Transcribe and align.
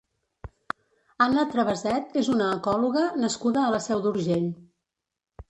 Anna 1.25 1.43
Traveset 1.51 2.17
és 2.23 2.31
una 2.37 2.49
ecòloga 2.55 3.05
nascuda 3.27 3.63
a 3.67 3.69
La 3.77 3.83
Seu 3.91 4.03
d'Urgell. 4.09 4.51